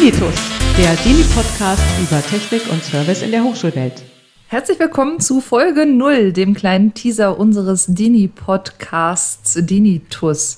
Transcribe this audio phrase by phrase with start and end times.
[0.00, 0.34] Dinitus,
[0.78, 4.02] der Dini-Podcast über Technik und Service in der Hochschulwelt.
[4.48, 10.56] Herzlich willkommen zu Folge 0, dem kleinen Teaser unseres Dini-Podcasts Dinitus.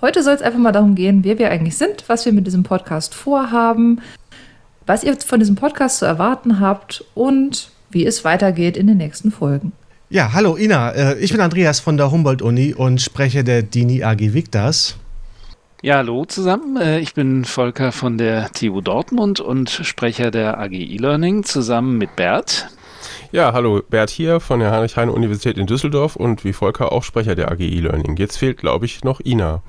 [0.00, 2.62] Heute soll es einfach mal darum gehen, wer wir eigentlich sind, was wir mit diesem
[2.62, 4.02] Podcast vorhaben,
[4.86, 9.32] was ihr von diesem Podcast zu erwarten habt und wie es weitergeht in den nächsten
[9.32, 9.72] Folgen.
[10.10, 14.32] Ja, hallo Ina, äh, ich bin Andreas von der Humboldt-Uni und spreche der Dini AG
[14.32, 14.94] Victas.
[15.86, 16.76] Ja, hallo zusammen.
[16.78, 22.16] Äh, ich bin Volker von der TU Dortmund und Sprecher der AG E-Learning zusammen mit
[22.16, 22.66] Bert.
[23.30, 27.52] Ja, hallo, Bert hier von der Heinrich-Heine-Universität in Düsseldorf und wie Volker auch Sprecher der
[27.52, 28.16] AG E-Learning.
[28.16, 29.62] Jetzt fehlt, glaube ich, noch Ina.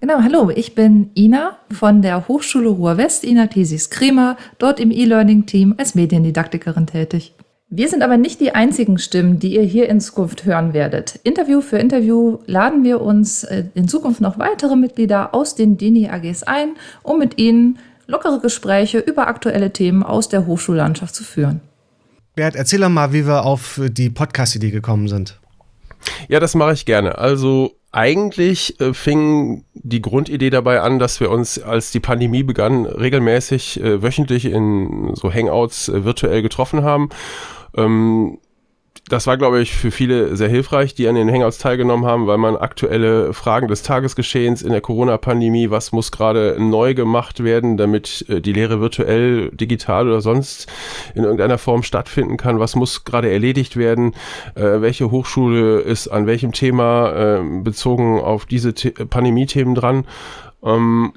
[0.00, 5.94] Genau, hallo, ich bin Ina von der Hochschule Ruhr-West, Ina Thesis-Kremer, dort im E-Learning-Team als
[5.94, 7.32] Mediendidaktikerin tätig.
[7.74, 11.18] Wir sind aber nicht die einzigen Stimmen, die ihr hier in Zukunft hören werdet.
[11.22, 16.10] Interview für Interview laden wir uns äh, in Zukunft noch weitere Mitglieder aus den DINI
[16.10, 21.62] AGs ein, um mit ihnen lockere Gespräche über aktuelle Themen aus der Hochschullandschaft zu führen.
[22.34, 25.40] Bert, erzähl doch mal, wie wir auf die Podcast-Idee gekommen sind.
[26.28, 27.16] Ja, das mache ich gerne.
[27.16, 32.84] Also eigentlich äh, fing die Grundidee dabei an, dass wir uns, als die Pandemie begann,
[32.84, 37.08] regelmäßig äh, wöchentlich in so Hangouts äh, virtuell getroffen haben.
[37.76, 38.38] Ähm,
[39.08, 42.38] das war, glaube ich, für viele sehr hilfreich, die an den Hangouts teilgenommen haben, weil
[42.38, 48.24] man aktuelle Fragen des Tagesgeschehens in der Corona-Pandemie, was muss gerade neu gemacht werden, damit
[48.28, 50.72] äh, die Lehre virtuell, digital oder sonst
[51.14, 54.14] in irgendeiner Form stattfinden kann, was muss gerade erledigt werden,
[54.54, 60.06] äh, welche Hochschule ist an welchem Thema äh, bezogen auf diese Pandemie-Themen dran.
[60.62, 61.12] Ähm,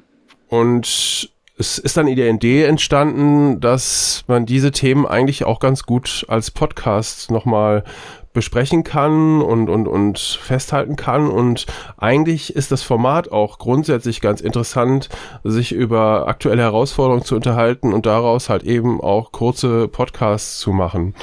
[0.48, 6.26] und es ist dann die Idee entstanden, dass man diese Themen eigentlich auch ganz gut
[6.28, 7.82] als Podcast nochmal
[8.34, 11.28] besprechen kann und, und, und festhalten kann.
[11.28, 11.64] Und
[11.96, 15.08] eigentlich ist das Format auch grundsätzlich ganz interessant,
[15.42, 21.14] sich über aktuelle Herausforderungen zu unterhalten und daraus halt eben auch kurze Podcasts zu machen.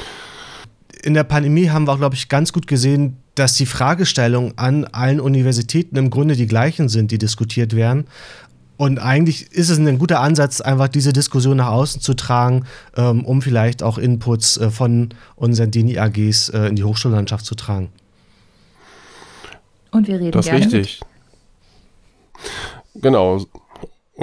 [1.03, 5.19] In der Pandemie haben wir glaube ich, ganz gut gesehen, dass die Fragestellungen an allen
[5.19, 8.05] Universitäten im Grunde die gleichen sind, die diskutiert werden.
[8.77, 12.65] Und eigentlich ist es ein guter Ansatz, einfach diese Diskussion nach außen zu tragen,
[12.97, 17.89] ähm, um vielleicht auch Inputs äh, von unseren DINI-AGs äh, in die Hochschullandschaft zu tragen.
[19.91, 20.59] Und wir reden das gerne.
[20.61, 21.01] Das ist richtig.
[22.95, 23.45] Genau.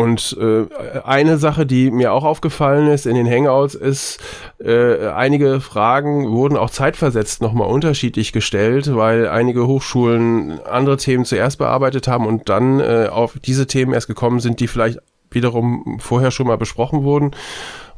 [0.00, 0.64] Und äh,
[1.04, 4.18] eine Sache, die mir auch aufgefallen ist in den Hangouts, ist,
[4.58, 11.58] äh, einige Fragen wurden auch zeitversetzt nochmal unterschiedlich gestellt, weil einige Hochschulen andere Themen zuerst
[11.58, 15.00] bearbeitet haben und dann äh, auf diese Themen erst gekommen sind, die vielleicht
[15.30, 17.32] wiederum vorher schon mal besprochen wurden.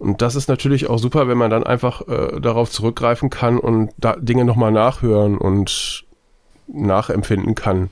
[0.01, 3.93] Und das ist natürlich auch super, wenn man dann einfach äh, darauf zurückgreifen kann und
[3.97, 6.03] da Dinge nochmal nachhören und
[6.67, 7.91] nachempfinden kann.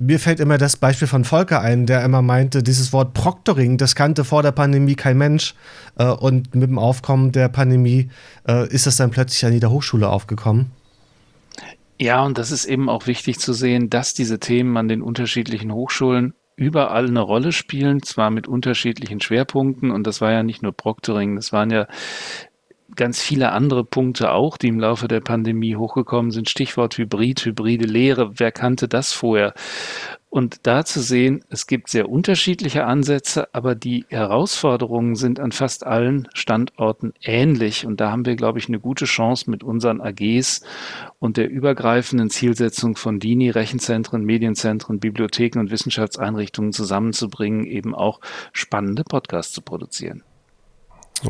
[0.00, 3.96] Mir fällt immer das Beispiel von Volker ein, der immer meinte, dieses Wort Proctoring, das
[3.96, 5.56] kannte vor der Pandemie kein Mensch.
[5.98, 8.08] Äh, und mit dem Aufkommen der Pandemie
[8.46, 10.70] äh, ist das dann plötzlich an jeder Hochschule aufgekommen.
[12.00, 15.72] Ja, und das ist eben auch wichtig zu sehen, dass diese Themen an den unterschiedlichen
[15.72, 19.90] Hochschulen überall eine Rolle spielen, zwar mit unterschiedlichen Schwerpunkten.
[19.90, 21.88] Und das war ja nicht nur Proctoring, das waren ja
[22.96, 26.48] ganz viele andere Punkte auch, die im Laufe der Pandemie hochgekommen sind.
[26.48, 28.38] Stichwort Hybrid, hybride Lehre.
[28.38, 29.54] Wer kannte das vorher?
[30.30, 35.86] Und da zu sehen, es gibt sehr unterschiedliche Ansätze, aber die Herausforderungen sind an fast
[35.86, 37.86] allen Standorten ähnlich.
[37.86, 40.62] Und da haben wir, glaube ich, eine gute Chance mit unseren AGs
[41.18, 48.20] und der übergreifenden Zielsetzung von DINI, Rechenzentren, Medienzentren, Bibliotheken und Wissenschaftseinrichtungen zusammenzubringen, eben auch
[48.52, 50.24] spannende Podcasts zu produzieren.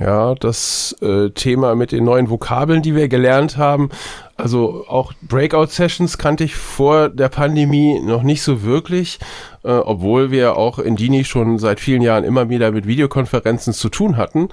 [0.01, 3.91] Ja, das äh, Thema mit den neuen Vokabeln, die wir gelernt haben.
[4.37, 9.19] Also auch Breakout-Sessions kannte ich vor der Pandemie noch nicht so wirklich,
[9.65, 13.89] äh, obwohl wir auch in Dini schon seit vielen Jahren immer wieder mit Videokonferenzen zu
[13.89, 14.51] tun hatten.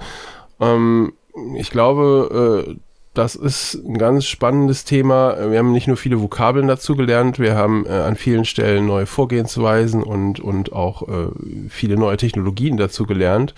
[0.60, 1.12] Ähm,
[1.56, 2.76] ich glaube, äh,
[3.12, 5.50] das ist ein ganz spannendes Thema.
[5.50, 9.06] Wir haben nicht nur viele Vokabeln dazu gelernt, wir haben äh, an vielen Stellen neue
[9.06, 11.28] Vorgehensweisen und, und auch äh,
[11.68, 13.54] viele neue Technologien dazu gelernt.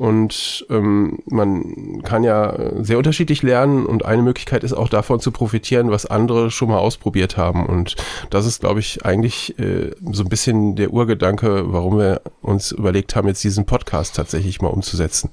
[0.00, 5.30] Und ähm, man kann ja sehr unterschiedlich lernen und eine Möglichkeit ist auch davon zu
[5.30, 7.66] profitieren, was andere schon mal ausprobiert haben.
[7.66, 7.96] Und
[8.30, 13.14] das ist, glaube ich, eigentlich äh, so ein bisschen der Urgedanke, warum wir uns überlegt
[13.14, 15.28] haben, jetzt diesen Podcast tatsächlich mal umzusetzen.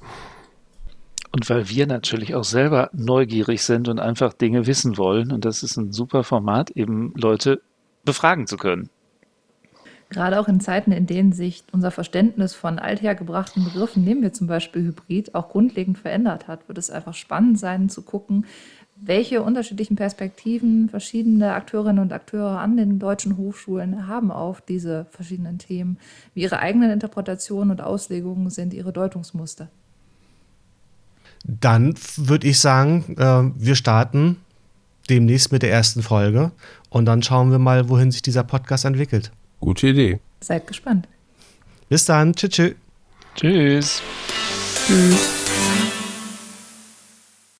[1.32, 5.32] Und weil wir natürlich auch selber neugierig sind und einfach Dinge wissen wollen.
[5.32, 7.62] Und das ist ein super Format, eben Leute
[8.04, 8.90] befragen zu können.
[10.10, 14.46] Gerade auch in Zeiten, in denen sich unser Verständnis von althergebrachten Begriffen, nehmen wir zum
[14.46, 18.46] Beispiel Hybrid, auch grundlegend verändert hat, wird es einfach spannend sein zu gucken,
[19.00, 25.58] welche unterschiedlichen Perspektiven verschiedene Akteurinnen und Akteure an den deutschen Hochschulen haben auf diese verschiedenen
[25.58, 25.98] Themen,
[26.34, 29.68] wie ihre eigenen Interpretationen und Auslegungen sind, ihre Deutungsmuster.
[31.44, 34.38] Dann würde ich sagen, äh, wir starten
[35.08, 36.50] demnächst mit der ersten Folge
[36.90, 39.30] und dann schauen wir mal, wohin sich dieser Podcast entwickelt.
[39.60, 40.20] Gute Idee.
[40.40, 41.08] Seid gespannt.
[41.88, 42.34] Bis dann.
[42.34, 42.74] Tschüss.
[43.34, 44.02] Tschüss.
[44.86, 45.37] Tschüss.